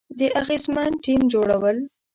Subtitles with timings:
[0.19, 1.77] د اغیزمن ټیم جوړول،